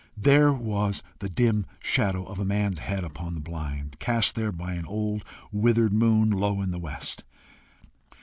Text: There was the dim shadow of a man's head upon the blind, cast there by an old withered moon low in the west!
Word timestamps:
There 0.17 0.51
was 0.51 1.03
the 1.19 1.29
dim 1.29 1.67
shadow 1.79 2.25
of 2.25 2.39
a 2.39 2.43
man's 2.43 2.79
head 2.79 3.03
upon 3.03 3.35
the 3.35 3.39
blind, 3.39 3.99
cast 3.99 4.33
there 4.33 4.51
by 4.51 4.73
an 4.73 4.87
old 4.87 5.23
withered 5.51 5.93
moon 5.93 6.31
low 6.31 6.59
in 6.63 6.71
the 6.71 6.79
west! 6.79 7.23